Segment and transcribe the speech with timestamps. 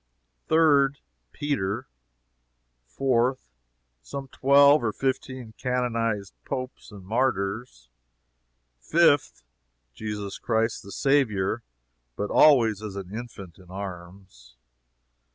[0.47, 0.97] Third
[1.31, 1.87] Peter.
[2.87, 3.51] Fourth
[4.01, 7.87] Some twelve or fifteen canonized Popes and martyrs.
[8.79, 9.43] Fifth
[9.93, 11.61] Jesus Christ the Saviour
[12.15, 14.55] (but always as an infant in arms.)